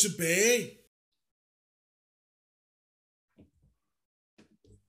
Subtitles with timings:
[0.00, 0.76] Spol tilbage!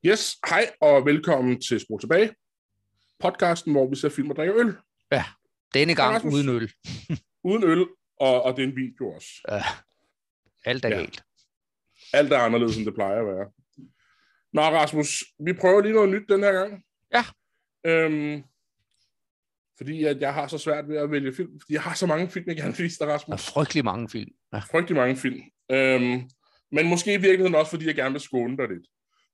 [0.06, 2.36] Yes, hej og velkommen til Spor Tilbage,
[3.20, 4.78] podcasten, hvor vi ser film og drikker øl.
[5.12, 5.26] Ja,
[5.74, 6.34] denne gang Rasmus.
[6.34, 6.72] uden øl.
[7.50, 7.88] Uden øl,
[8.20, 9.30] og, og det er en video også.
[9.50, 9.64] Ja.
[10.66, 10.96] Alt er Ja.
[10.96, 11.02] ja.
[11.02, 11.24] galt.
[12.14, 13.52] Alt er anderledes, end det plejer at være.
[14.54, 16.84] Nå, Rasmus, vi prøver lige noget nyt den her gang.
[17.14, 17.24] Ja.
[17.86, 18.44] Øhm,
[19.82, 22.30] fordi at jeg har så svært ved at vælge film, fordi jeg har så mange
[22.30, 23.46] film, jeg gerne vil vise dig, Der er Rasmus.
[23.50, 24.30] frygtelig mange film.
[24.54, 24.58] Ja.
[24.58, 25.42] Frygtelig mange film.
[25.72, 26.30] Øhm,
[26.72, 28.88] men måske i virkeligheden også, fordi jeg gerne vil skåne dig lidt.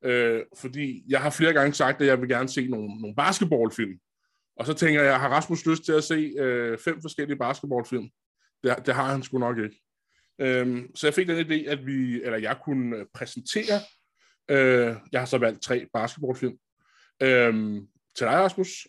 [0.05, 3.93] Øh, fordi jeg har flere gange sagt, at jeg vil gerne se nogle, nogle basketballfilm.
[4.59, 8.09] Og så tænker jeg, har Rasmus lyst til at se øh, fem forskellige basketballfilm?
[8.63, 9.81] Det, det har han sgu nok ikke.
[10.41, 13.79] Øhm, så jeg fik den idé, at vi, eller jeg kunne øh, præsentere,
[14.49, 16.57] øh, jeg har så valgt tre basketballfilm,
[17.23, 18.87] øhm, til dig, Rasmus.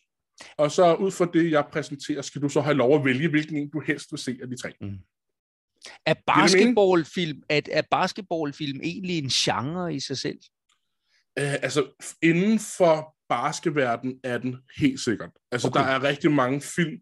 [0.56, 3.56] Og så ud fra det, jeg præsenterer, skal du så have lov at vælge, hvilken
[3.56, 4.72] en du helst vil se af de tre.
[4.80, 5.04] Er mening?
[6.26, 10.38] basketballfilm, er, er basketballfilm egentlig en genre i sig selv?
[11.38, 11.86] Øh, altså,
[12.22, 15.30] inden for basketverden er den helt sikkert.
[15.52, 15.80] Altså, okay.
[15.80, 16.98] Der er rigtig mange film,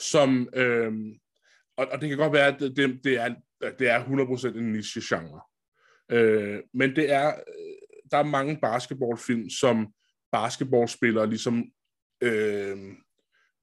[0.00, 0.48] som...
[0.54, 0.92] Øh,
[1.76, 3.34] og, og det kan godt være, at det, det, det, er,
[3.78, 5.40] det er 100% en niche-genre.
[6.10, 7.28] Øh, men det er...
[7.28, 7.74] øh,
[8.10, 9.92] Der er mange basketballfilm, som
[10.32, 11.64] basketballspillere ligesom
[12.20, 12.76] øh,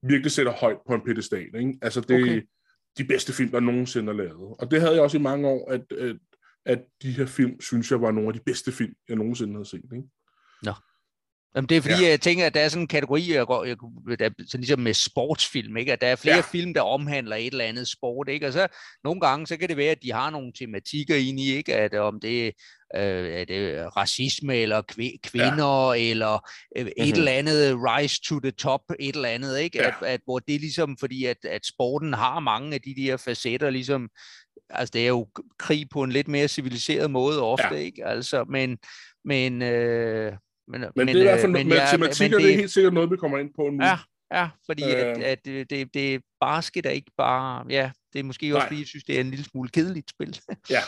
[0.02, 1.54] virkelig sætter højt på en pedestal.
[1.54, 1.78] Ikke?
[1.82, 2.42] Altså, det er Okay.
[2.98, 4.56] de bedste film, der nogensinde er lavet.
[4.58, 6.16] Og det havde jeg også i mange år, at, at,
[6.64, 9.68] at de her film, synes jeg, var nogle af de bedste film, jeg nogensinde havde
[9.68, 9.84] set.
[9.94, 10.08] Ikke?
[11.56, 12.08] Jamen, det er fordi, Ja.
[12.10, 13.76] jeg tænker, at der er sådan en kategori, jeg, går, jeg,
[14.18, 15.92] der, er sådan ligesom med sportsfilm, ikke?
[15.92, 16.42] at der er flere Ja.
[16.42, 18.28] film, der omhandler et eller andet sport.
[18.28, 18.46] Ikke?
[18.46, 18.66] Og så
[19.04, 21.74] nogle gange, så kan det være, at de har nogle tematikker ind i, ikke?
[21.74, 22.52] at om det,
[22.96, 26.10] øh, er det racisme, eller kv- kvinder, ja.
[26.10, 27.08] eller øh, et Mhm.
[27.18, 29.78] eller andet rise to the top, et eller andet, ikke?
[29.78, 29.88] Ja.
[29.88, 33.16] At, at, hvor det er ligesom, fordi at, at sporten har mange af de der
[33.16, 34.08] facetter, ligesom,
[34.70, 37.80] altså det er jo krig på en lidt mere civiliseret måde ofte, Ja.
[37.80, 38.06] ikke?
[38.06, 38.78] Altså, men,
[39.24, 40.32] men, øh,
[40.72, 42.70] men, Men, men det er i hvert fald øh, med jeg- tematikker, det er helt
[42.70, 43.84] sikkert noget, vi kommer ind på nu.
[43.84, 43.98] Ja,
[44.34, 44.96] ja, fordi øh, Øh.
[45.06, 48.66] at, at det, det, det basket er ikke bare, ja, det er måske også Nej.
[48.68, 50.38] fordi, jeg synes, det er en lille smule kedeligt spil.
[50.70, 50.80] Ja,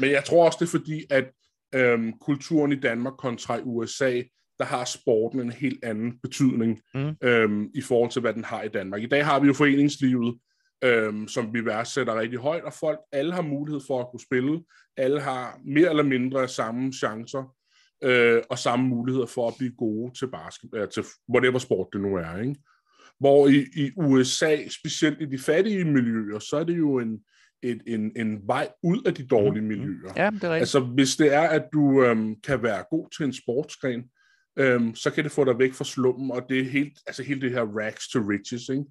[0.00, 1.24] men jeg tror også, det er fordi, at
[1.74, 4.22] øhm, kulturen i Danmark kontra i USA,
[4.58, 7.16] der har sporten en helt anden betydning Mm.
[7.22, 9.02] øhm, i forhold til, hvad den har i Danmark.
[9.02, 10.38] I dag har vi jo foreningslivet,
[10.84, 14.62] øhm, som vi værdsætter rigtig højt, og folk, alle har mulighed for at kunne spille.
[14.96, 17.55] Alle har mere eller mindre samme chancer
[18.04, 22.00] øh, og samme muligheder for at blive gode til basket, øh, til whatever sport det
[22.00, 22.38] nu er.
[22.38, 22.56] Ikke?
[23.20, 27.20] Hvor i, i USA, specielt i de fattige miljøer, så er det jo en,
[27.62, 29.68] et, en, en vej ud af de dårlige Mhm.
[29.68, 30.12] miljøer.
[30.16, 30.60] Ja, det er rigtigt.
[30.60, 34.02] Altså, hvis det er, at du øhm, kan være god til en sportsgren,
[34.58, 37.40] øhm, så kan det få dig væk fra slummen, og det er helt, altså hele
[37.40, 38.84] det her rags to riches, ikke?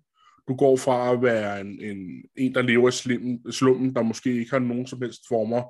[0.47, 1.97] Du går fra at være en, en,
[2.35, 5.63] en der lever i slummen, slummen, der måske ikke har nogen som helst former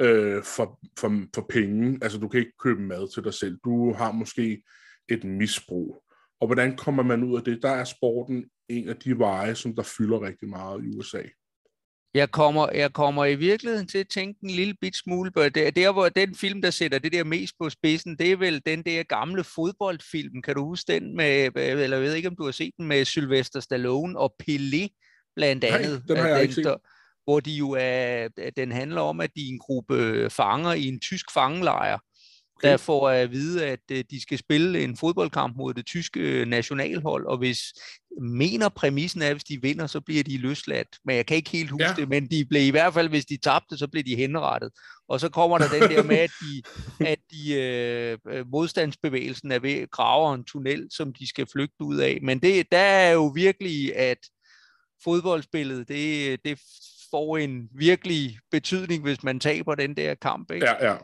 [0.00, 1.98] øh, for, for, for penge.
[2.02, 3.58] Altså, du kan ikke købe mad til dig selv.
[3.64, 4.62] Du har måske
[5.08, 6.02] et misbrug.
[6.40, 7.62] Og hvordan kommer man ud af det?
[7.62, 11.22] Der er sporten en af de veje, som der fylder rigtig meget i USA.
[12.14, 15.76] Jeg kommer, jeg kommer i virkeligheden til at tænke en lille bit smule på det.
[15.76, 18.82] Der, hvor den film, der sætter det der mest på spidsen, det er vel den
[18.82, 20.42] der gamle fodboldfilm.
[20.42, 23.04] Kan du huske den med, eller jeg ved ikke, om du har set den med
[23.04, 24.88] Sylvester Stallone og Pelé
[25.36, 26.04] blandt Nej, andet.
[26.08, 26.64] den har Øh, jeg ikke set.
[26.64, 26.76] der,
[27.26, 31.00] hvor de jo er, den handler om, at de er en gruppe fanger i en
[31.00, 31.98] tysk fangelejr,
[32.58, 32.68] Okay.
[32.70, 36.46] der får at vide, at øh, de skal spille en fodboldkamp mod det tyske øh,
[36.46, 37.58] nationalhold, og hvis
[38.20, 40.88] mener præmissen er, at hvis de vinder, så bliver de løsladt.
[41.04, 41.94] Men jeg kan ikke helt huske Ja.
[41.96, 44.70] det, men de blev i hvert fald, hvis de tabte, så blev de henrettet.
[45.08, 46.62] Og så kommer der den der med, at de,
[47.12, 51.84] at de øh, øh, modstandsbevægelsen er ved at grave en tunnel, som de skal flygte
[51.84, 52.18] ud af.
[52.22, 54.18] Men det, der er jo virkelig, at
[55.04, 56.60] fodboldspillet, det, det
[57.10, 60.50] får en virkelig betydning, hvis man taber den der kamp.
[60.50, 60.66] Ikke?
[60.66, 60.96] Ja, ja.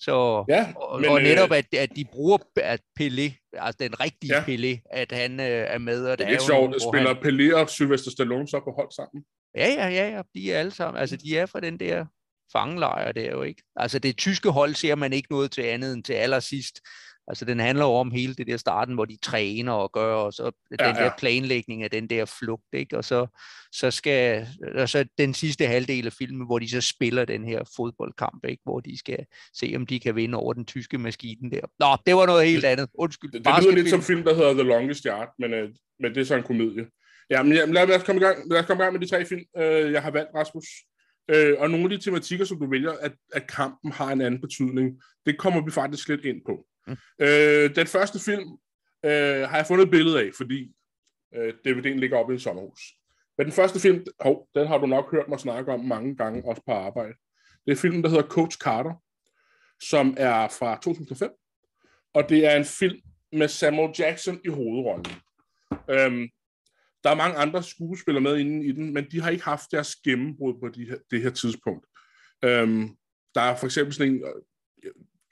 [0.00, 4.00] Så, ja og, men, og netop, øh, at, at de bruger at Pelé, altså den
[4.00, 4.42] rigtige Ja.
[4.42, 6.04] Pelé, at han øh, er med.
[6.04, 8.60] Og Det der er lidt jo sjovt, at spiller han, Pelé og Sylvester Stallone så
[8.60, 9.24] på hold sammen.
[9.56, 12.06] Ja, ja, ja, ja, de er alle sammen, altså de er fra den der
[12.52, 13.62] fangelejr der jo ikke.
[13.76, 16.80] Altså det tyske hold ser man ikke noget til andet end til allersidst.
[17.28, 20.32] Altså den handler jo om hele det der starten, hvor de træner og gør, og
[20.32, 22.96] så den Ja, der planlægning af den der flugt, ikke?
[22.96, 23.26] Og så,
[23.72, 27.62] så skal, og så den sidste halvdel af filmen, hvor de så spiller den her
[27.76, 28.62] fodboldkamp, ikke?
[28.64, 29.18] Hvor de skal
[29.54, 31.60] se, om de kan vinde over den tyske maskine der.
[31.78, 32.88] Nå, det var noget helt andet.
[32.94, 33.32] Undskyld.
[33.32, 35.68] Det, det lyder lidt som film, der hedder The Longest Yard, men, øh,
[36.00, 36.86] men det er så en komedie.
[37.30, 38.50] Ja, men ja, lad, lad, os komme i gang.
[38.50, 40.64] lad os komme i gang med de tre film, øh, jeg har valgt, Rasmus.
[41.30, 44.40] Øh, og nogle af de tematikker, som du vælger, at, at kampen har en anden
[44.40, 46.64] betydning, det kommer vi faktisk lidt ind på.
[46.88, 46.96] Mm.
[47.20, 48.48] Øh, den første film
[49.04, 50.72] øh, har jeg fundet et billede af, fordi
[51.34, 52.80] øh, DVD'en ligger oppe i en sommerhus.
[53.38, 56.44] Men den første film, hov, den har du nok hørt mig snakke om mange gange,
[56.44, 57.14] også på arbejde.
[57.66, 58.94] Det er filmen, der hedder Coach Carter,
[59.82, 61.30] som er fra 2005.
[62.14, 63.00] Og det er en film
[63.32, 65.06] med Samuel Jackson i hovedrollen.
[65.90, 66.28] Øhm,
[67.04, 69.96] der er mange andre skuespillere med inde i den, men de har ikke haft deres
[69.96, 71.86] gennembrud på de her, det her tidspunkt.
[72.44, 72.96] Øhm,
[73.34, 74.22] der er for eksempel sådan en,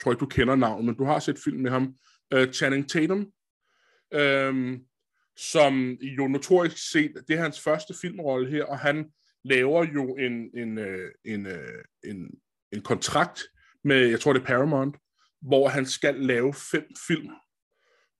[0.02, 1.94] tror ikke, du kender navnet, men du har set film med ham,
[2.34, 3.26] uh, Channing Tatum,
[4.14, 4.80] øhm,
[5.36, 9.06] som jo notorisk set, det er hans første filmrolle her, og han
[9.44, 12.30] laver jo en, en, øh, en, øh, en,
[12.72, 13.42] en kontrakt
[13.84, 14.96] med, jeg tror det er Paramount,
[15.42, 17.30] hvor han skal lave fem film,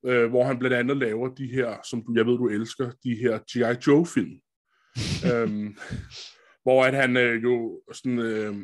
[0.06, 3.14] øh, hvor han blandt andet laver de her, som du, jeg ved, du elsker, de
[3.14, 3.79] her G.I.
[3.87, 4.40] Joe-film.
[5.32, 5.76] øhm,
[6.62, 8.56] hvor at han øh, jo sådan, øh,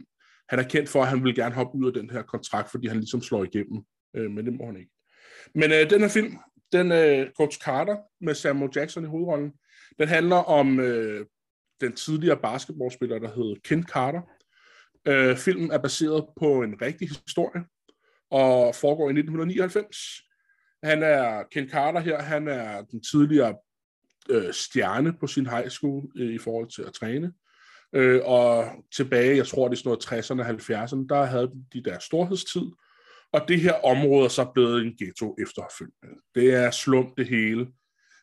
[0.49, 2.87] han er kendt for, at han vil gerne hoppe ud af den her kontrakt, fordi
[2.87, 3.83] han ligesom slår igennem,
[4.17, 4.93] øh, men det må han ikke.
[5.55, 6.39] Men øh, den her film,
[6.73, 9.53] den øh, Coach Carter med Samuel Jackson i hovedrollen,
[9.99, 11.27] den handler om øh,
[11.81, 14.21] den tidligere basketballspiller, der hed Ken Carter.
[15.09, 17.65] Øh, filmen er baseret på en rigtig historie,
[18.31, 19.97] og foregår i 1999.
[20.83, 23.56] Han er, Ken Carter her, han er den tidligere
[24.31, 27.33] øh, stjerne på sin high school øh, i forhold til at træne.
[27.94, 28.65] Øh, og
[28.97, 32.71] tilbage, jeg tror det er sådan noget 60'erne og 70'erne, der havde de der storhedstid,
[33.33, 36.23] og det her område er så blevet en ghetto efterfølgende.
[36.35, 37.67] Det er slum det hele.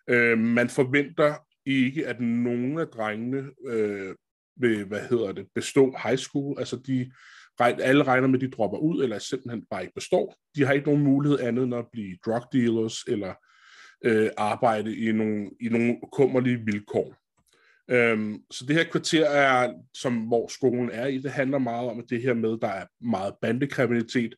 [0.10, 1.36] Øh, man forventer
[1.66, 4.16] ikke, at nogen af drengene øh,
[4.60, 6.60] vil, hvad hedder det, bestå high school.
[6.60, 7.12] Altså de,
[7.60, 10.36] alle regner med, at de dropper ud, eller simpelthen bare ikke består.
[10.56, 13.34] De har ikke nogen mulighed andet end at blive drug dealers, eller
[14.06, 17.16] øh, arbejde i nogle, i nogle kummerlige vilkår.
[17.92, 22.00] Øhm, så det her kvarter er, som hvor skolen er i, det handler meget om
[22.00, 24.36] at det her med, der er meget bandekriminalitet.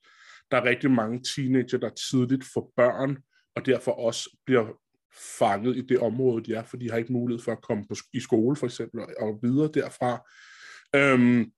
[0.52, 3.18] Der er rigtig mange teenager, der tidligt får børn,
[3.56, 4.68] og derfor også bliver
[5.40, 7.96] fanget i det område, de er, for de har ikke mulighed for at komme på,
[8.14, 10.30] i skole for eksempel, og videre derfra.
[10.96, 11.52] Øhm,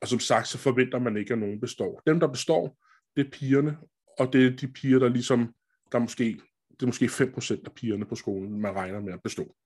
[0.00, 2.02] og som sagt, så forventer man ikke, at nogen består.
[2.06, 2.78] Dem, der består,
[3.16, 3.76] det er pigerne,
[4.18, 5.54] og det er de piger, der ligesom,
[5.92, 9.56] der måske, det er måske 5% af pigerne på skolen, man regner med at bestå.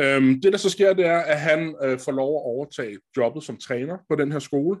[0.00, 3.44] Øhm, det, der så sker, det er, at han øh, får lov at overtage jobbet
[3.44, 4.78] som træner på den her skole,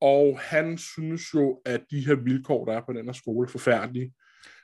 [0.00, 3.50] og han synes jo, at de her vilkår, der er på den her skole, er
[3.50, 4.12] forfærdelige.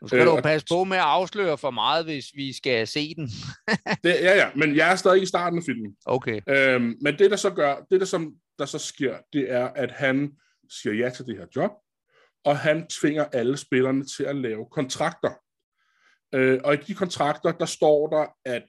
[0.02, 3.14] Nu skal øh, du passe på med at afsløre for meget, hvis vi skal se
[3.14, 3.31] den.
[4.05, 5.96] det, ja, ja, men jeg er stadig i starten af filmen.
[6.06, 6.40] Okay.
[6.49, 9.90] Øhm, men det, der så gør, det, der, som, der så sker, det er, at
[9.90, 10.32] han
[10.70, 11.70] siger ja til det her job,
[12.44, 15.31] og han tvinger alle spillerne til at lave kontrakter.
[16.35, 18.64] Øh, og i de kontrakter, der står der, at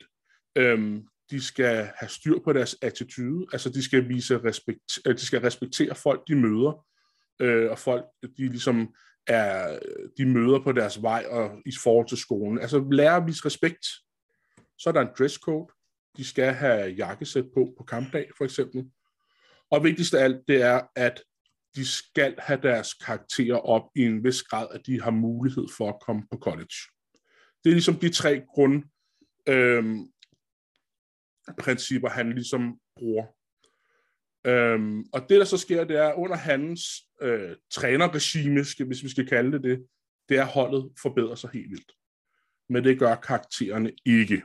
[0.59, 5.25] øhm, de skal have styr på deres attitude, altså de skal vise respekt, øh, de
[5.25, 6.85] skal respektere folk, de møder,
[7.39, 8.05] øh, og folk,
[8.37, 8.95] de ligesom
[9.27, 9.79] er,
[10.17, 12.59] de møder på deres vej og i forhold til skolen.
[12.59, 13.85] Altså lære at vise respekt.
[14.77, 15.73] Så er der en dresscode.
[16.17, 18.85] De skal have jakkesæt på på kampdag, for eksempel.
[19.71, 21.23] Og vigtigst af alt, det er, at
[21.75, 25.89] de skal have deres karakterer op i en vis grad, at de har mulighed for
[25.89, 26.75] at komme på college.
[27.63, 28.83] Det er ligesom de tre grund,
[29.47, 30.07] øhm,
[31.59, 33.25] principper, han ligesom bruger.
[34.47, 36.81] Øhm, og det, der så sker, det er, under hans
[37.21, 39.87] øh, trænerregime, skal, hvis vi skal kalde det det,
[40.29, 41.91] det er, at holdet forbedrer sig helt vildt.
[42.69, 44.43] Men det gør karaktererne ikke.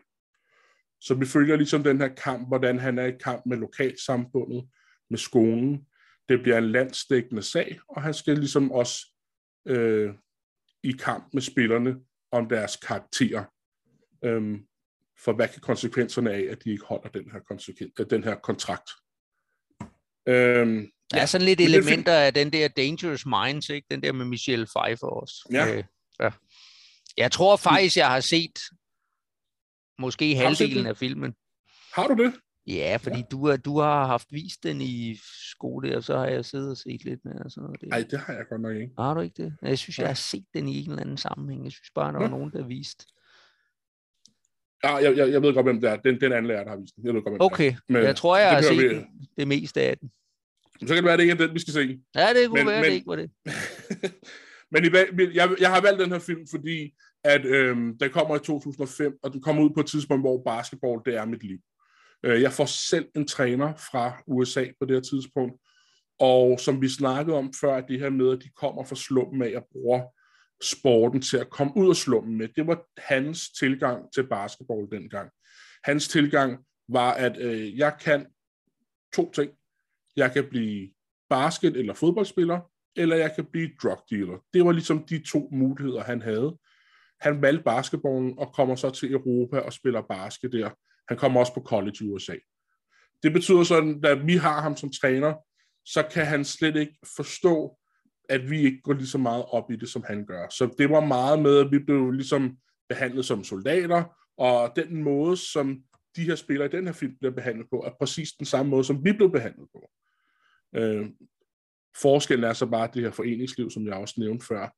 [1.00, 4.68] Så vi følger ligesom den her kamp, hvordan han er i kamp med lokalsamfundet,
[5.10, 5.86] med skolen.
[6.28, 9.06] Det bliver en landstækkende sag, og han skal ligesom også
[9.68, 10.14] øh,
[10.82, 11.96] i kamp med spillerne
[12.32, 13.44] om deres karakterer.
[14.24, 14.66] Øhm,
[15.24, 18.90] for hvad kan konsekvenserne af, at de ikke holder den her, konsekven- den her kontrakt?
[20.28, 23.86] Øhm, der er sådan lidt elementer af den der Dangerous Minds, ikke?
[23.90, 25.48] Den der med Michelle Pfeiffer også.
[25.52, 25.74] Ja.
[25.74, 25.84] Øh,
[26.20, 26.30] ja.
[27.16, 28.58] Jeg tror faktisk, jeg har set
[29.98, 31.34] måske halvdelen af filmen.
[31.94, 32.34] Har du det?
[32.66, 33.22] Ja, fordi ja.
[33.30, 35.18] Du, du har haft vist den i
[35.50, 37.50] skole, og så har jeg siddet og set lidt med.
[37.50, 37.82] sådan noget.
[37.82, 38.92] Nej, det har jeg godt nok ikke.
[38.98, 39.56] Har du ikke det?
[39.62, 41.64] Jeg synes, jeg har set den i en eller anden sammenhæng.
[41.64, 42.30] Jeg synes bare, der var ja.
[42.30, 43.06] nogen, der vist.
[44.84, 45.96] Ja, jeg, jeg, jeg ved godt, hvem det er.
[45.96, 47.06] Den, den anden lærer, der har vist den.
[47.06, 47.92] Jeg ved godt, hvem okay, det er.
[47.92, 49.04] Men jeg tror, jeg har set vi...
[49.38, 50.10] det meste af den.
[50.80, 52.00] Så kan det være, at det ikke er den, vi skal se.
[52.14, 53.30] Ja, det kunne men, være, men, det ikke var det.
[54.72, 54.88] men i,
[55.34, 59.32] jeg, jeg har valgt den her film, fordi at øhm, den kommer i 2005, og
[59.32, 61.58] den kommer ud på et tidspunkt, hvor basketball, det er mit liv.
[62.24, 65.54] Øh, jeg får selv en træner fra USA på det her tidspunkt,
[66.20, 69.56] og som vi snakkede om før, det her med, at de kommer fra slummen af
[69.56, 70.02] og bruger
[70.62, 72.48] sporten til at komme ud af slummen med.
[72.56, 75.30] Det var hans tilgang til basketball dengang.
[75.84, 78.26] Hans tilgang var, at øh, jeg kan
[79.14, 79.50] to ting.
[80.16, 80.90] Jeg kan blive
[81.30, 82.60] basket- eller fodboldspiller,
[82.96, 84.38] eller jeg kan blive drug dealer.
[84.54, 86.58] Det var ligesom de to muligheder, han havde.
[87.20, 90.70] Han valgte basketballen og kommer så til Europa og spiller basket der.
[91.08, 92.34] Han kommer også på college i USA.
[93.22, 95.34] det betyder sådan, at vi har ham som træner,
[95.84, 97.78] så kan han slet ikke forstå,
[98.28, 100.48] at vi ikke går lige så meget op i det, som han gør.
[100.48, 102.56] Så det var meget med, at vi blev ligesom
[102.88, 104.04] behandlet som soldater,
[104.38, 105.82] og den måde, som
[106.16, 108.84] de her spillere i den her film bliver behandlet på, er præcis den samme måde,
[108.84, 109.90] som vi blev behandlet på.
[110.76, 111.06] Øh,
[111.96, 114.68] forskellen er så bare det her foreningsliv, som jeg også nævnte før.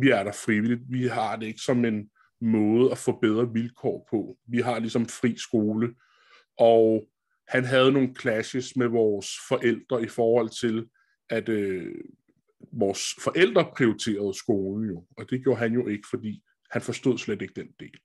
[0.00, 0.80] Vi er der frivilligt.
[0.88, 4.36] Vi har det ikke som en måde at få bedre vilkår på.
[4.48, 5.94] Vi har ligesom fri skole,
[6.58, 7.06] og
[7.48, 10.86] han havde nogle clashes med vores forældre i forhold til,
[11.30, 11.94] at øh,
[12.72, 17.42] vores forældre prioriterede skolen jo, og det gjorde han jo ikke, fordi han forstod slet
[17.42, 17.98] ikke den del.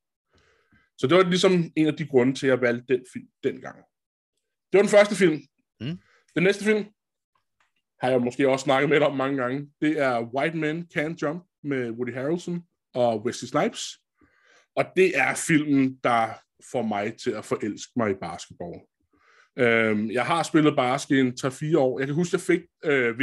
[0.98, 3.78] Så det var ligesom en af de grunde til, at jeg valgte den film dengang.
[4.72, 5.42] Det var den første film.
[5.82, 6.00] Mm.
[6.36, 6.86] Den næste film
[8.02, 9.72] har jeg måske også snakket med om mange gange.
[9.82, 12.64] Det er White Men Can't Jump med Woody Harrelson
[12.94, 13.98] og Wesley Snipes.
[14.76, 16.34] Og det er filmen, der
[16.72, 18.80] får mig til at forelske mig i basketball.
[19.58, 22.00] Øhm, jeg har spillet basket i en 3-4 år.
[22.00, 23.20] Jeg kan huske, at jeg fik øh,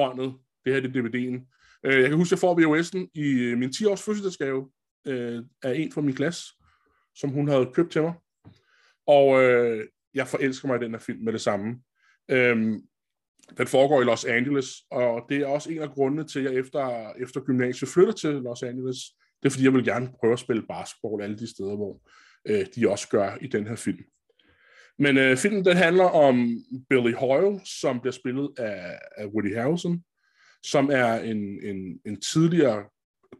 [0.00, 0.34] båndet.
[0.64, 1.36] Det her det er DVD'en.
[1.84, 4.70] Øh, jeg kan huske, at jeg får VHS'en i øh, min 10-års fødselsdagsgave
[5.06, 6.44] øh, af en fra min klasse,
[7.14, 8.14] som hun havde købt til mig.
[9.06, 11.80] Og øh, jeg forelsker mig i den her film med det samme.
[12.30, 12.82] Øhm,
[13.58, 16.60] den foregår i Los Angeles, og det er også en af grundene til, at jeg
[16.60, 18.96] efter, efter gymnasiet flytter til Los Angeles.
[19.42, 22.00] Det er, fordi jeg vil gerne prøve at spille basketball alle de steder, hvor
[22.44, 24.04] øh, de også gør i den her film.
[25.00, 30.04] Men øh, filmen den handler om Billy Hoyle, som bliver spillet af, af Woody Harrelson,
[30.62, 32.84] som er en, en, en tidligere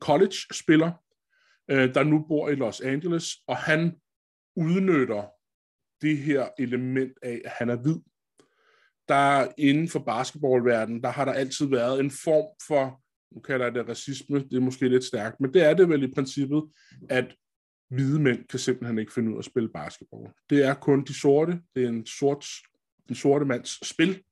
[0.00, 0.92] college-spiller,
[1.70, 3.96] øh, der nu bor i Los Angeles, og han
[4.56, 5.22] udnytter
[6.02, 7.96] det her element af, at han er hvid.
[9.08, 13.02] Der inden for basketballverdenen, der har der altid været en form for,
[13.34, 16.02] nu kalder jeg det racisme, det er måske lidt stærkt, men det er det vel
[16.02, 16.62] i princippet,
[17.10, 17.34] at
[17.90, 20.28] hvide mænd kan simpelthen ikke finde ud af at spille basketball.
[20.50, 22.46] Det er kun de sorte, det er en, sort,
[23.08, 24.22] en sorte mands spil,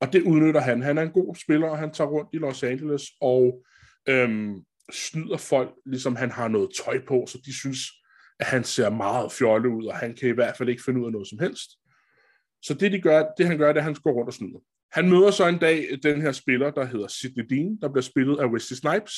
[0.00, 0.82] og det udnytter han.
[0.82, 3.64] Han er en god spiller, og han tager rundt i Los Angeles og
[4.08, 4.54] øhm,
[4.92, 7.78] snyder folk, ligesom han har noget tøj på, så de synes,
[8.40, 11.06] at han ser meget fjollet ud, og han kan i hvert fald ikke finde ud
[11.06, 11.70] af noget som helst.
[12.62, 14.58] Så det, de gør, det han gør, det er, at han går rundt og snyder.
[14.92, 18.38] Han møder så en dag den her spiller, der hedder Sidney Dean, der bliver spillet
[18.40, 19.14] af Wesley Snipes,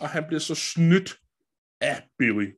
[0.00, 1.16] og han bliver så snydt
[1.80, 2.50] af Billy.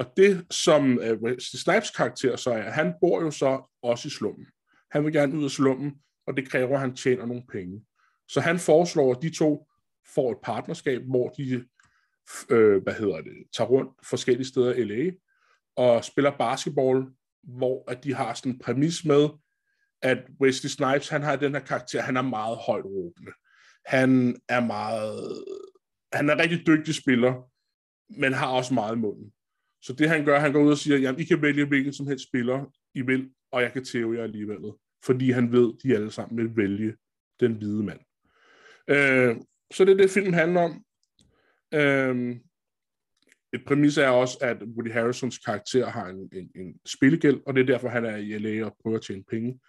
[0.00, 4.10] Og det, som øh, Wesley Snipes karakter så er, han bor jo så også i
[4.10, 4.46] slummen.
[4.90, 5.92] Han vil gerne ud af slummen,
[6.26, 7.84] og det kræver, at han tjener nogle penge.
[8.28, 9.68] Så han foreslår, at de to
[10.14, 11.64] får et partnerskab, hvor de
[12.50, 15.10] øh, hvad hedder det, tager rundt forskellige steder i LA
[15.76, 17.06] og spiller basketball,
[17.42, 19.28] hvor at de har sådan en præmis med,
[20.02, 23.32] at Wesley Snipes, han har den her karakter, han er meget højt råbende.
[23.86, 25.44] Han er meget,
[26.12, 27.50] han er en rigtig dygtig spiller,
[28.20, 29.32] men har også meget i munden.
[29.82, 32.06] Så det han gør, han går ud og siger, jamen I kan vælge hvilken som
[32.06, 34.58] helst spiller, I vil, og jeg kan tæve jer alligevel.
[35.04, 36.94] Fordi han ved, de alle sammen vil vælge
[37.40, 38.00] den hvide mand.
[38.88, 39.36] Øh,
[39.74, 40.84] så det er det, filmen handler om.
[41.74, 42.36] Øh,
[43.52, 47.60] et præmis er også, at Woody Harrisons karakter har en, en, en spillegæld, og det
[47.60, 49.60] er derfor, han er i LA og prøver at tjene penge.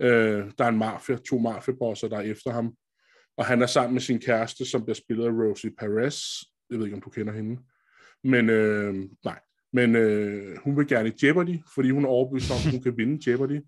[0.00, 2.74] Øh, der er en mafia, to mafiabosser, der er efter ham,
[3.36, 6.22] og han er sammen med sin kæreste, som bliver spillet af Rosie Perez.
[6.70, 7.62] Jeg ved ikke, om du kender hende.
[8.24, 8.94] Men øh,
[9.24, 9.40] nej,
[9.72, 12.96] men øh, hun vil gerne i Jeopardy, fordi hun er overbevist om, at hun kan
[12.96, 13.60] vinde Jeopardy,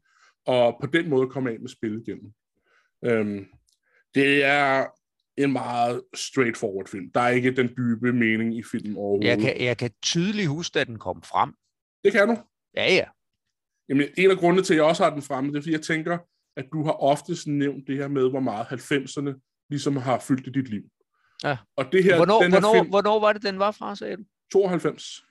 [0.46, 2.32] og på den måde komme af med spillet igennem.
[3.04, 3.46] Øh,
[4.14, 4.86] det er
[5.36, 7.10] en meget straightforward film.
[7.14, 9.28] Der er ikke den dybe mening i filmen overhovedet.
[9.28, 11.54] Jeg kan, jeg kan tydeligt huske, at den kom frem.
[12.04, 12.36] Det kan du?
[12.76, 13.04] Ja, ja.
[13.88, 15.82] Jamen, en af grundene til, at jeg også har den fremme, det er, fordi jeg
[15.82, 16.18] tænker,
[16.56, 20.50] at du har oftest nævnt det her med, hvor meget 90'erne ligesom har fyldt i
[20.50, 20.82] dit liv.
[21.44, 21.56] Ja.
[21.76, 24.16] Og det her, hvornår, den her hvornår, film, hvornår var det, den var fra, sagde
[24.16, 24.22] du?
[24.52, 25.24] 92.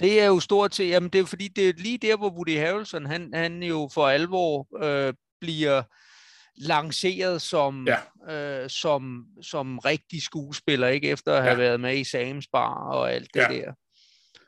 [0.00, 2.58] Det er jo stort til, jamen det er fordi, det er lige der, hvor Woody
[2.58, 5.82] Harrelson, han, han jo for alvor øh, bliver
[6.56, 8.62] lanceret som, ja.
[8.62, 11.58] øh, som, som rigtig skuespiller, ikke efter at have ja.
[11.58, 13.48] været med i Sam's Bar og alt det Ja.
[13.48, 13.72] der.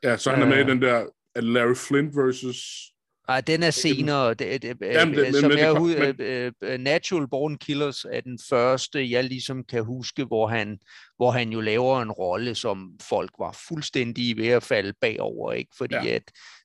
[0.03, 0.69] Ja, så han er med i Øh.
[0.69, 2.92] den der at Larry Flint versus...
[3.29, 4.35] Nej, den er senere.
[4.35, 8.21] Det, det, Jamen, det- øh, men- som men jeg øh, øh, Natural Born Killers er
[8.21, 10.79] den første, jeg ligesom kan huske, hvor han,
[11.17, 15.71] hvor han jo laver en rolle, som folk var fuldstændig ved at falde bagover, ikke?
[15.79, 16.07] fordi Ja.
[16.07, 16.23] at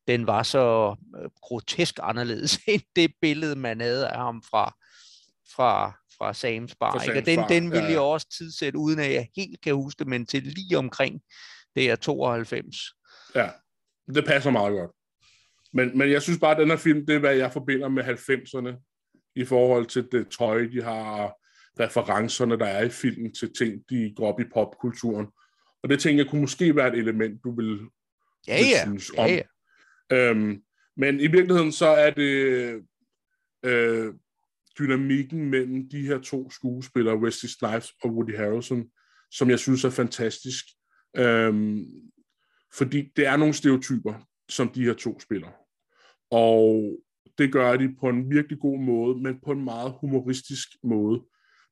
[0.08, 4.66] den var så øh, grotesk anderledes end det billede, man havde af ham fra,
[5.56, 6.92] fra, fra Sam's Bar.
[6.94, 7.20] Fra ikke?
[7.20, 8.00] Og den, Bar, den vil ja, jeg ja.
[8.00, 11.22] også tidsætte, uden at jeg helt kan huske det, men til lige omkring
[11.76, 12.76] det er 92.
[13.36, 13.50] Ja,
[14.16, 14.92] det passer meget godt.
[15.78, 18.04] Men, men jeg synes bare, at den her film, det er, hvad jeg forbinder med
[18.04, 18.84] 90'erne
[19.36, 21.34] i forhold til det tøj, de har,
[21.80, 25.28] referencerne, der er i filmen til ting, de går op i popkulturen.
[25.84, 27.80] Og det tænker jeg kunne måske være et element, du vil,
[28.48, 28.84] Ja, vil ja.
[28.84, 29.30] synes ja, om.
[29.30, 29.42] ja.
[30.12, 30.64] Øhm,
[30.98, 32.82] Men i virkeligheden så er det
[33.66, 34.14] øh,
[34.80, 38.86] dynamikken mellem de her to skuespillere, Wesley Snipes og Woody Harrelson,
[39.32, 40.66] som jeg synes er fantastisk.
[41.18, 41.86] Øhm,
[42.74, 44.14] fordi det er nogle stereotyper,
[44.50, 45.67] som de her to spiller.
[46.32, 46.98] Og
[47.38, 51.22] det gør de på en virkelig god måde, men på en meget humoristisk måde.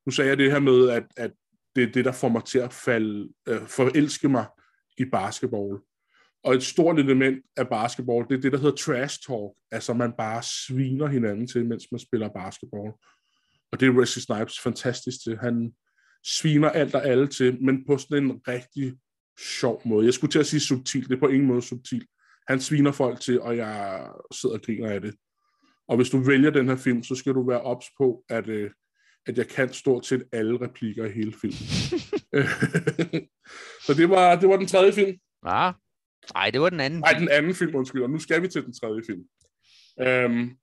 [0.06, 1.32] Nu sagde jeg det her med, at, at
[1.76, 4.46] det er det, der får mig til at falde, øh, forelske mig
[4.98, 5.80] i basketball.
[6.44, 9.52] Og et stort element af basketball, det er det, der hedder trash talk.
[9.72, 12.92] Altså man bare sviner hinanden til, mens man spiller basketball.
[13.72, 15.38] Og det er Wesley Snipes fantastisk til.
[15.38, 15.74] Han
[16.24, 18.94] sviner alt og alle til, men på sådan en rigtig
[19.60, 20.06] sjov måde.
[20.06, 22.06] Jeg skulle til at sige subtil, det er på ingen måde subtil.
[22.48, 25.16] Han sviner folk til, og jeg sidder og griner af det.
[25.88, 28.72] Og hvis du vælger den her film, så skal du være ops på, at, øh,
[29.26, 31.58] at jeg kan stort set alle replikker i hele filmen.
[33.86, 35.18] så det var, det var den tredje film.
[35.48, 35.72] Ja.
[36.34, 37.00] Nej, det var den anden.
[37.00, 38.04] Nej, den anden film, undskyld.
[38.04, 39.24] Og nu skal vi til den tredje film.
[40.26, 40.58] Um,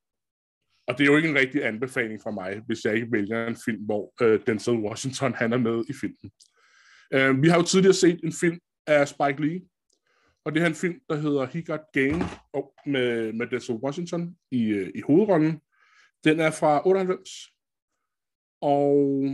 [0.87, 3.57] og det er jo ikke en rigtig anbefaling fra mig, hvis jeg ikke vælger en
[3.65, 6.31] film, hvor uh, Denzel Washington han er med i filmen.
[7.17, 9.61] Uh, vi har jo tidligere set en film af Spike Lee,
[10.45, 14.37] og det er en film, der hedder He Got Game, og med, med Denzel Washington
[14.51, 15.61] i, øh, i hovedrollen.
[16.25, 17.31] Den er fra 98,
[18.61, 19.25] og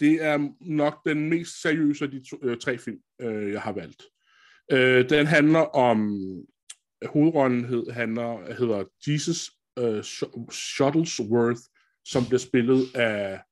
[0.00, 3.72] det er nok den mest seriøse af de to, øh, tre film, øh, jeg har
[3.72, 4.02] valgt.
[4.72, 6.18] Øh, den handler om,
[7.06, 10.02] hovedrollen hed, handler, hedder Jesus øh,
[10.52, 11.60] Shuttlesworth,
[12.04, 13.42] som bliver spillet af,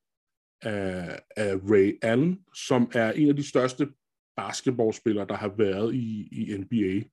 [0.63, 3.89] af, af Ray Allen, som er en af de største
[4.37, 7.09] basketballspillere, der har været i, i NBA.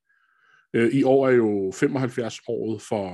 [0.73, 3.07] Øh, I år er jo 75 året for,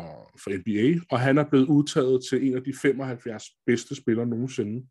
[0.43, 4.87] for NBA, og han er blevet udtaget til en af de 75 bedste spillere nogensinde.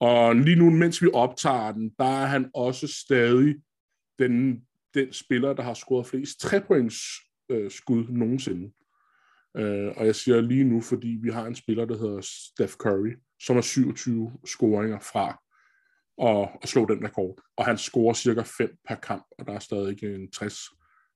[0.00, 3.56] Og lige nu, mens vi optager den, der er han også stadig
[4.18, 4.60] den,
[4.94, 6.96] den spiller, der har scoret flest trepoints
[7.50, 8.72] øh, skud nogensinde.
[9.56, 13.12] Øh, og jeg siger lige nu, fordi vi har en spiller, der hedder Steph Curry,
[13.40, 15.42] som er 27 scoringer fra
[16.18, 17.42] og, og slå den rekord.
[17.56, 20.56] Og han scorer cirka 5 per kamp, og der er stadig en 60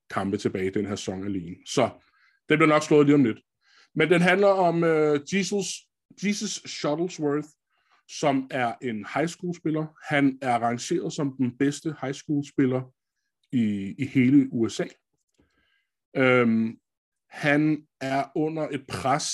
[0.09, 1.55] kampe tilbage i den her sæson alene.
[1.65, 1.89] Så
[2.49, 3.39] den bliver nok slået lige om lidt.
[3.95, 5.67] Men den handler om uh, Jesus,
[6.23, 7.47] Jesus Shuttlesworth,
[8.09, 9.85] som er en high school spiller.
[10.09, 12.93] Han er rangeret som den bedste high school spiller
[13.51, 14.85] i, i hele USA.
[16.17, 16.79] Øhm,
[17.29, 19.27] han er under et pres,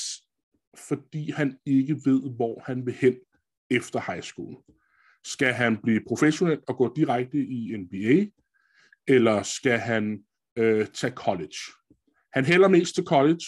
[0.78, 3.15] fordi han ikke ved, hvor han vil hen
[3.69, 4.63] efter high school.
[5.26, 8.26] Skal han blive professionel og gå direkte i NBA,
[9.08, 10.24] eller skal han
[10.58, 11.56] øh, tage college?
[12.34, 13.46] Han hælder mest til college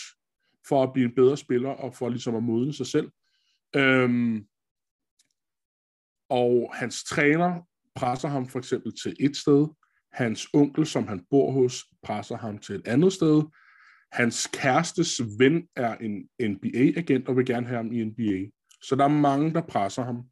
[0.67, 3.11] for at blive en bedre spiller og for ligesom at modne sig selv.
[3.75, 4.45] Øhm,
[6.29, 7.61] og hans træner
[7.95, 9.67] presser ham for eksempel til et sted.
[10.11, 13.43] Hans onkel, som han bor hos, presser ham til et andet sted.
[14.11, 18.49] Hans kærestes ven er en NBA-agent og vil gerne have ham i NBA.
[18.81, 20.23] Så der er mange, der presser ham.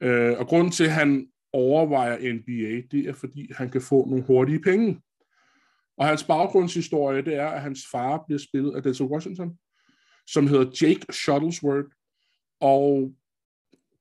[0.00, 4.24] Øh, og grunden til, at han overvejer NBA, det er, fordi han kan få nogle
[4.24, 5.00] hurtige penge.
[5.98, 9.58] Og hans baggrundshistorie, det er, at hans far bliver spillet af Denzel Washington,
[10.26, 11.88] som hedder Jake Shuttlesworth.
[12.60, 13.14] Og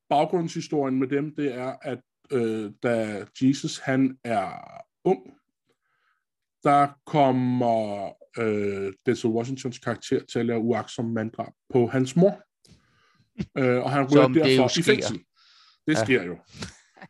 [0.10, 2.00] baggrundshistorien med dem, det er, at
[2.32, 5.34] øh, da Jesus han er ung,
[6.64, 12.42] der kommer øh, Denzel Washingtons karakter til at lave uaksom manddrab på hans mor.
[13.58, 15.24] øh, og han ryger derfor i fængsel.
[15.88, 16.04] Det ja.
[16.04, 16.38] sker jo.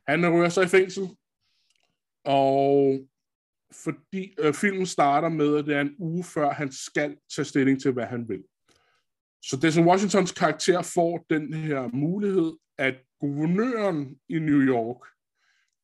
[0.07, 1.09] Han ryger så i fængsel,
[2.25, 2.99] og
[3.83, 7.81] fordi øh, filmen starter med, at det er en uge før, han skal tage stilling
[7.81, 8.43] til, hvad han vil.
[9.43, 15.07] Så Denzel Washingtons karakter får den her mulighed, at guvernøren i New York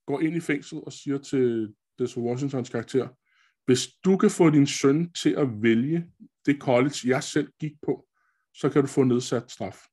[0.07, 3.07] går ind i fængsel og siger til Denzel Washingtons karakter,
[3.65, 6.05] hvis du kan få din søn til at vælge
[6.45, 8.07] det college, jeg selv gik på,
[8.53, 9.85] så kan du få nedsat straf.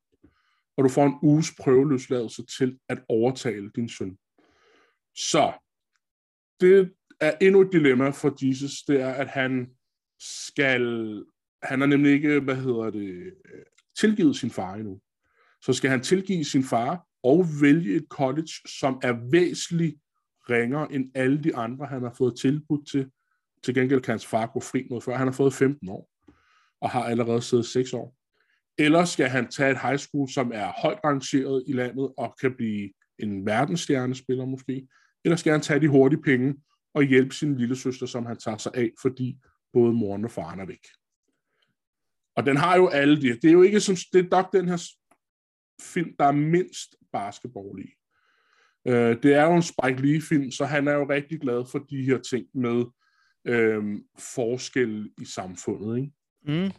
[0.78, 4.18] Og du får en uges prøveløsladelse til at overtale din søn.
[5.16, 5.52] Så
[6.60, 9.70] det er endnu et dilemma for Jesus, det er, at han
[10.20, 10.82] skal,
[11.62, 13.62] han har nemlig ikke, hvad hedder det, øh,
[13.98, 15.00] tilgivet sin far endnu.
[15.62, 19.96] Så skal han tilgive sin far og vælge et college, som er væsentligt
[20.50, 23.10] ringere end alle de andre, han har fået tilbudt til.
[23.64, 25.16] Til gengæld kan hans far gå fri noget før.
[25.16, 26.10] Han har fået 15 år
[26.80, 28.17] og har allerede siddet 6 år.
[28.78, 32.54] Eller skal han tage et high school, som er højt rangeret i landet og kan
[32.54, 34.88] blive en verdensstjernespiller måske.
[35.24, 36.54] Eller skal han tage de hurtige penge
[36.94, 39.38] og hjælpe sin lille søster, som han tager sig af, fordi
[39.72, 40.86] både moren og faren er væk.
[42.36, 43.28] Og den har jo alle de.
[43.28, 44.90] Det er jo ikke som, det er nok den her
[45.82, 47.88] film, der er mindst basketball i.
[48.88, 52.04] Øh, det er jo en Spike Lee-film, så han er jo rigtig glad for de
[52.04, 52.84] her ting med
[53.44, 55.96] øh, forskel i samfundet.
[55.96, 56.12] Ikke?
[56.46, 56.70] Mm.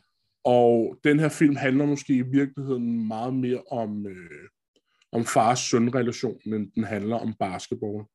[0.43, 4.49] Og den her film handler måske i virkeligheden meget mere om, øh,
[5.11, 8.05] om fars-søn-relationen, end den handler om basketball.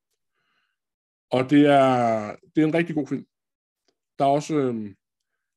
[1.30, 3.26] Og det er, det er en rigtig god film.
[4.18, 4.74] Der er også øh,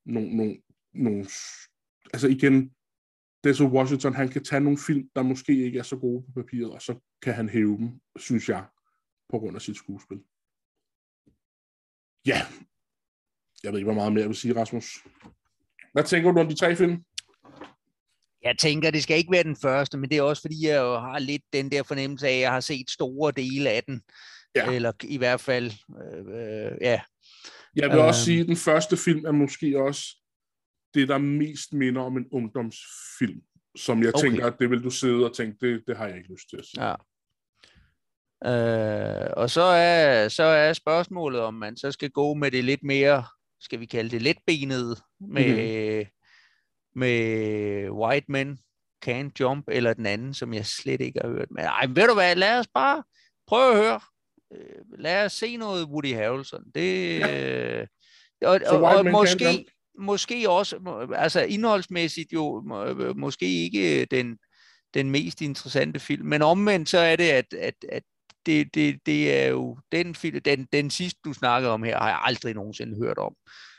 [0.05, 0.61] nogle, nogle,
[0.93, 1.25] nogle...
[2.13, 2.75] Altså igen,
[3.43, 6.71] Denzel Washington, han kan tage nogle film, der måske ikke er så gode på papiret,
[6.71, 8.65] og så kan han hæve dem, synes jeg,
[9.29, 10.23] på grund af sit skuespil.
[12.25, 12.41] Ja.
[13.63, 14.85] Jeg ved ikke, hvor meget mere jeg vil sige, Rasmus.
[15.97, 17.03] Hvad tænker du om de tre film?
[18.43, 20.99] Jeg tænker, det skal ikke være den første, men det er også fordi, jeg jo
[20.99, 24.01] har lidt den der fornemmelse af, at jeg har set store dele af den.
[24.55, 24.71] Ja.
[24.71, 27.01] Eller i hvert fald, øh, øh, ja.
[27.75, 28.25] Jeg vil også Øhm.
[28.25, 30.03] sige, at den første film er måske også
[30.93, 33.41] det, der mest minder om en ungdomsfilm,
[33.77, 34.27] som jeg Okay.
[34.27, 36.57] tænker, at det vil du sidde og tænke, det, det har jeg ikke lyst til
[36.57, 36.85] at sige.
[36.85, 36.95] Ja.
[38.45, 42.83] Øh, og så er, så er spørgsmålet, om man så skal gå med det lidt
[42.83, 43.23] mere,
[43.59, 46.11] skal vi kalde det letbenede, med, mm-hmm.
[46.95, 48.59] med White Men
[49.05, 51.51] Can't Jump, eller den anden, som jeg slet ikke har hørt.
[51.51, 53.03] Men ej, ved du hvad, lad os bare
[53.47, 53.99] prøve at høre.
[54.53, 56.63] Øh, lad os se noget Woody Harrelson.
[56.75, 57.87] Det, øh,
[58.41, 59.65] og, og, og måske,
[59.99, 64.37] måske også, altså indholdsmæssigt jo, må- måske ikke den,
[64.93, 68.03] den mest interessante film, men omvendt så er det, at, at, at
[68.47, 72.09] det, det, det er jo den film, den, den sidste du snakkede om her, har
[72.09, 73.33] jeg aldrig nogensinde hørt om.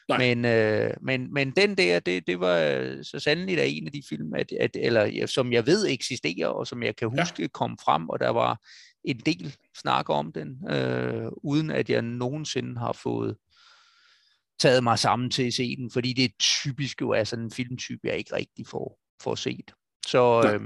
[0.08, 0.18] Nej.
[0.18, 2.58] Men, øh, men, men den der, det, det var
[3.02, 6.46] så sandelig da en af de film, at, at, eller, ja, som jeg ved eksisterer,
[6.48, 7.22] og som jeg kan Ja.
[7.22, 8.58] huske kom frem, og der var
[9.04, 13.36] en del snak om den, øh, uden at jeg nogensinde har fået
[14.58, 18.00] taget mig sammen til at se den, fordi det typisk jo er sådan en filmtype,
[18.04, 19.72] jeg ikke rigtig får, får set.
[20.06, 20.54] Så, Nej.
[20.54, 20.60] øh,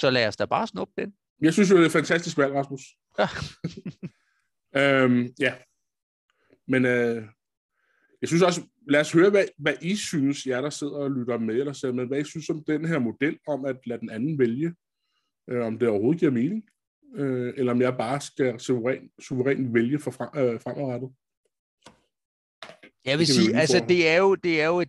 [0.00, 1.12] så lad os da bare snuppe den.
[1.42, 2.82] Jeg synes jo, det er et fantastisk valg, Rasmus.
[3.18, 3.28] Ja.
[5.04, 5.54] øhm, ja.
[6.68, 7.24] Men øh,
[8.20, 11.38] jeg synes også, lad os høre, hvad, hvad I synes, jer der sidder og lytter
[11.38, 14.10] med, eller ser med, hvad I synes om den her model, om at lade den
[14.10, 14.74] anden vælge,
[15.50, 16.64] øh, om det overhovedet giver mening,
[17.14, 21.10] øh, eller om jeg bare skal suveræn, suveræn vælge for frem, øh, fremadrettet.
[23.08, 24.88] Jeg vil sige, altså det er jo, det er jo et,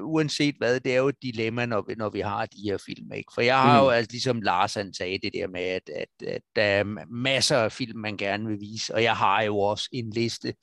[0.00, 3.12] uanset hvad, det er jo et dilemma, når vi, når vi har de her film,
[3.12, 3.30] ikke?
[3.34, 3.84] For jeg har Mm.
[3.84, 7.56] jo, altså ligesom Lars han sagde, det der med, at, at, at der er masser
[7.56, 10.54] af film, man gerne vil vise, og jeg har jo også en liste,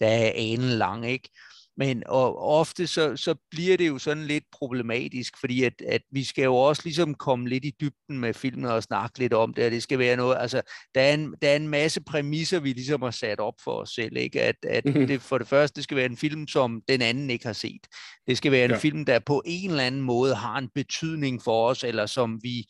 [0.00, 1.28] der er anen lang, ikke?
[1.76, 6.24] Men og ofte så, så bliver det jo sådan lidt problematisk, fordi at, at vi
[6.24, 9.64] skal jo også ligesom komme lidt i dybden med filmen og snakke lidt om det,
[9.64, 10.62] og det skal være noget, altså
[10.94, 13.90] der er en, der er en masse præmisser, vi ligesom har sat op for os
[13.90, 14.42] selv, ikke?
[14.42, 15.06] At, at Mhm.
[15.06, 17.86] det, for det første, det skal være en film, som den anden ikke har set.
[18.26, 18.74] Det skal være en Ja.
[18.76, 18.80] ja.
[18.80, 22.64] film, der på en eller anden måde har en betydning for os, eller som vi,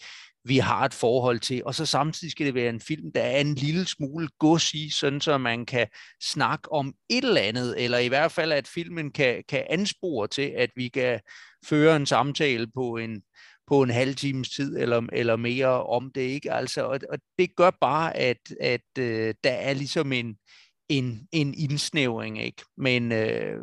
[0.45, 1.63] vi har et forhold til.
[1.65, 4.91] Og så samtidig skal det være en film, der er en lille smule gods i,
[4.91, 5.87] sådan så man kan
[6.23, 10.53] snakke om et eller andet, eller i hvert fald, at filmen kan, kan anspore til,
[10.57, 11.21] at vi kan
[11.65, 13.23] føre en samtale på en,
[13.67, 16.21] på en halv times tid eller, eller mere om det.
[16.21, 20.37] ikke altså Og, og det gør bare, at, at øh, der er ligesom en,
[20.89, 22.43] en, en indsnævring.
[22.43, 22.63] Ikke?
[22.77, 23.59] Men øh,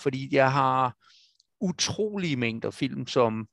[0.00, 0.94] fordi jeg har
[1.60, 3.46] utrolige mængder film, som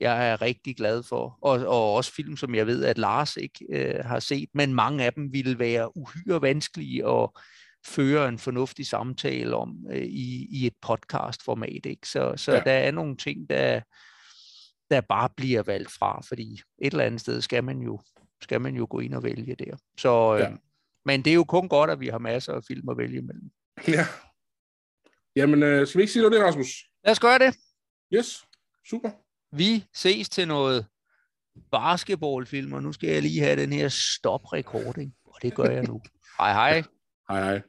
[0.00, 3.66] jeg er rigtig glad for, og, og også film, som jeg ved, at Lars ikke
[3.70, 7.28] øh, har set, men mange af dem ville være uhyre vanskelige at
[7.86, 11.86] føre en fornuftig samtale om øh, i, i et podcast-format.
[11.86, 12.08] Ikke?
[12.08, 12.60] Så, så Ja.
[12.60, 13.80] der er nogle ting, der,
[14.90, 18.00] der bare bliver valgt fra, fordi et eller andet sted skal man jo,
[18.42, 19.76] skal man jo gå ind og vælge der.
[19.98, 20.50] Så, øh, Ja.
[21.04, 23.50] Men det er jo kun godt, at vi har masser af film at vælge imellem.
[23.88, 24.06] Ja.
[25.36, 26.68] Jamen, øh, skal vi ikke sige noget det, Rasmus?
[27.04, 27.56] Lad os gøre det.
[28.14, 28.44] Yes,
[28.90, 29.10] super.
[29.52, 30.86] Vi ses til noget
[31.70, 35.82] basketballfilm, og nu skal jeg lige have den her stop recording, og det gør jeg
[35.82, 36.00] nu.
[36.38, 36.82] Hej hej.
[37.30, 37.62] Hej hej.